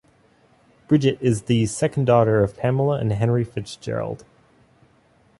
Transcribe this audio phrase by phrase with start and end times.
[0.87, 4.25] Brigitte is the second daughter of Pamela and Henry Fitzgerald.